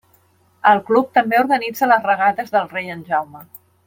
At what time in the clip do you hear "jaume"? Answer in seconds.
3.11-3.45